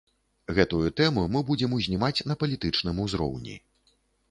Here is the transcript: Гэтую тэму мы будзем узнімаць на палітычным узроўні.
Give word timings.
Гэтую 0.59 0.79
тэму 1.01 1.25
мы 1.35 1.43
будзем 1.51 1.77
узнімаць 1.79 2.23
на 2.31 2.39
палітычным 2.41 3.05
узроўні. 3.07 3.55